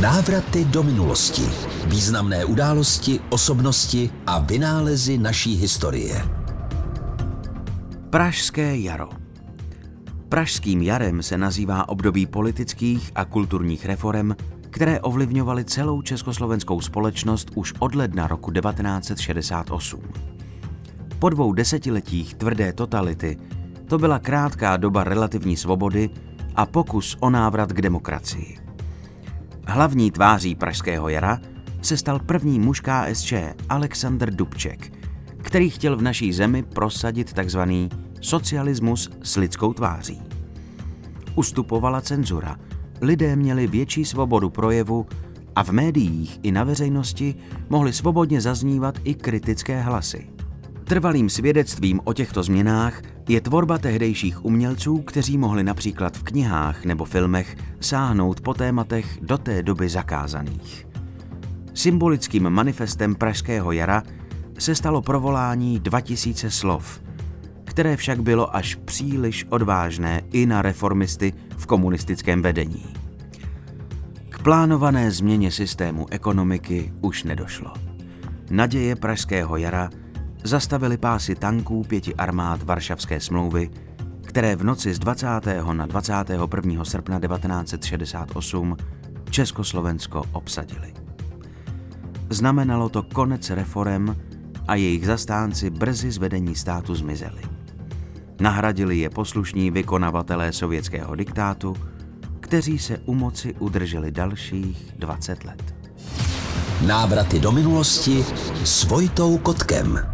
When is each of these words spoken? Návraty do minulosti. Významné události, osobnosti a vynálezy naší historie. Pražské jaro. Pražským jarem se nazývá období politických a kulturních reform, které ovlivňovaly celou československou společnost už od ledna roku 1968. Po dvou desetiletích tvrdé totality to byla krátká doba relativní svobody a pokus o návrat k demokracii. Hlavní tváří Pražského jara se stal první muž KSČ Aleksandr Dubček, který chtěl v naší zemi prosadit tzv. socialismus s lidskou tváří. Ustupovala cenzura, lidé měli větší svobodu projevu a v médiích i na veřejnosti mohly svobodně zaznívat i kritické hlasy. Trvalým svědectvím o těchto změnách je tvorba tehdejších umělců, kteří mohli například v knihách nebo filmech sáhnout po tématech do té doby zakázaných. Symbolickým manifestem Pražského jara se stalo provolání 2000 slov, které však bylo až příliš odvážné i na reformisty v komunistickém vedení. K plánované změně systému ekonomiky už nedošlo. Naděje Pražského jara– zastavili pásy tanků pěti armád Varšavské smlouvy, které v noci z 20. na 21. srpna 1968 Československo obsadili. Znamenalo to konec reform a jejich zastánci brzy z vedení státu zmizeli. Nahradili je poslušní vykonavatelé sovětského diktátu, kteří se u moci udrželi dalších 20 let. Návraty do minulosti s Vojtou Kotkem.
Návraty 0.00 0.64
do 0.64 0.82
minulosti. 0.82 1.42
Významné 1.86 2.44
události, 2.44 3.20
osobnosti 3.30 4.10
a 4.26 4.38
vynálezy 4.38 5.18
naší 5.18 5.54
historie. 5.54 6.28
Pražské 8.10 8.76
jaro. 8.76 9.08
Pražským 10.28 10.82
jarem 10.82 11.22
se 11.22 11.38
nazývá 11.38 11.88
období 11.88 12.26
politických 12.26 13.12
a 13.14 13.24
kulturních 13.24 13.86
reform, 13.86 14.32
které 14.70 15.00
ovlivňovaly 15.00 15.64
celou 15.64 16.02
československou 16.02 16.80
společnost 16.80 17.50
už 17.54 17.74
od 17.78 17.94
ledna 17.94 18.26
roku 18.26 18.50
1968. 18.50 20.00
Po 21.18 21.28
dvou 21.28 21.52
desetiletích 21.52 22.34
tvrdé 22.34 22.72
totality 22.72 23.38
to 23.86 23.98
byla 23.98 24.18
krátká 24.18 24.76
doba 24.76 25.04
relativní 25.04 25.56
svobody 25.56 26.10
a 26.56 26.66
pokus 26.66 27.16
o 27.20 27.30
návrat 27.30 27.72
k 27.72 27.82
demokracii. 27.82 28.64
Hlavní 29.66 30.10
tváří 30.10 30.54
Pražského 30.54 31.08
jara 31.08 31.40
se 31.82 31.96
stal 31.96 32.18
první 32.18 32.60
muž 32.60 32.80
KSČ 32.80 33.32
Aleksandr 33.68 34.30
Dubček, 34.30 34.92
který 35.42 35.70
chtěl 35.70 35.96
v 35.96 36.02
naší 36.02 36.32
zemi 36.32 36.62
prosadit 36.62 37.32
tzv. 37.32 37.60
socialismus 38.20 39.10
s 39.22 39.36
lidskou 39.36 39.72
tváří. 39.72 40.22
Ustupovala 41.34 42.00
cenzura, 42.00 42.56
lidé 43.00 43.36
měli 43.36 43.66
větší 43.66 44.04
svobodu 44.04 44.50
projevu 44.50 45.06
a 45.56 45.64
v 45.64 45.70
médiích 45.70 46.40
i 46.42 46.52
na 46.52 46.64
veřejnosti 46.64 47.34
mohly 47.68 47.92
svobodně 47.92 48.40
zaznívat 48.40 48.98
i 49.04 49.14
kritické 49.14 49.80
hlasy. 49.82 50.30
Trvalým 50.84 51.30
svědectvím 51.30 52.00
o 52.04 52.12
těchto 52.12 52.42
změnách 52.42 53.02
je 53.28 53.40
tvorba 53.40 53.78
tehdejších 53.78 54.44
umělců, 54.44 54.98
kteří 54.98 55.38
mohli 55.38 55.64
například 55.64 56.16
v 56.16 56.22
knihách 56.22 56.84
nebo 56.84 57.04
filmech 57.04 57.56
sáhnout 57.80 58.40
po 58.40 58.54
tématech 58.54 59.18
do 59.22 59.38
té 59.38 59.62
doby 59.62 59.88
zakázaných. 59.88 60.86
Symbolickým 61.74 62.50
manifestem 62.50 63.14
Pražského 63.14 63.72
jara 63.72 64.02
se 64.58 64.74
stalo 64.74 65.02
provolání 65.02 65.80
2000 65.80 66.50
slov, 66.50 67.02
které 67.64 67.96
však 67.96 68.22
bylo 68.22 68.56
až 68.56 68.74
příliš 68.74 69.46
odvážné 69.48 70.22
i 70.32 70.46
na 70.46 70.62
reformisty 70.62 71.32
v 71.56 71.66
komunistickém 71.66 72.42
vedení. 72.42 72.86
K 74.28 74.42
plánované 74.42 75.10
změně 75.10 75.50
systému 75.50 76.06
ekonomiky 76.10 76.92
už 77.00 77.24
nedošlo. 77.24 77.72
Naděje 78.50 78.96
Pražského 78.96 79.56
jara– 79.56 79.90
zastavili 80.44 80.96
pásy 80.96 81.34
tanků 81.34 81.84
pěti 81.84 82.14
armád 82.14 82.62
Varšavské 82.62 83.20
smlouvy, 83.20 83.70
které 84.22 84.56
v 84.56 84.64
noci 84.64 84.94
z 84.94 84.98
20. 84.98 85.26
na 85.72 85.86
21. 85.86 86.84
srpna 86.84 87.20
1968 87.20 88.76
Československo 89.30 90.22
obsadili. 90.32 90.94
Znamenalo 92.30 92.88
to 92.88 93.02
konec 93.02 93.50
reform 93.50 94.16
a 94.68 94.74
jejich 94.74 95.06
zastánci 95.06 95.70
brzy 95.70 96.10
z 96.10 96.18
vedení 96.18 96.54
státu 96.54 96.94
zmizeli. 96.94 97.42
Nahradili 98.40 98.98
je 98.98 99.10
poslušní 99.10 99.70
vykonavatelé 99.70 100.52
sovětského 100.52 101.14
diktátu, 101.14 101.76
kteří 102.40 102.78
se 102.78 102.98
u 102.98 103.14
moci 103.14 103.54
udrželi 103.58 104.10
dalších 104.10 104.92
20 104.98 105.44
let. 105.44 105.74
Návraty 106.86 107.40
do 107.40 107.52
minulosti 107.52 108.24
s 108.64 108.84
Vojtou 108.84 109.38
Kotkem. 109.38 110.13